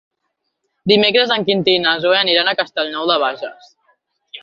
[0.91, 3.73] Dimecres en Quintí i na Zoè aniran a Castellnou de Bages.